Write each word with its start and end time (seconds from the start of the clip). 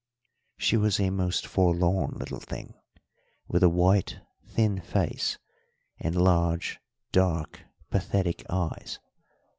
She 0.57 0.77
was 0.77 0.99
a 0.99 1.11
most 1.11 1.45
forlorn 1.45 2.13
little 2.17 2.39
thing, 2.39 2.73
with 3.47 3.61
a 3.61 3.69
white, 3.69 4.19
thin 4.43 4.81
face 4.81 5.37
and 5.99 6.15
large, 6.15 6.79
dark, 7.11 7.59
pathetic 7.91 8.43
eyes. 8.49 8.97